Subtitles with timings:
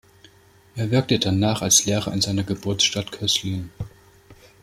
[0.75, 3.69] Er wirkte danach als Lehrer in seiner Geburtsstadt Köslin.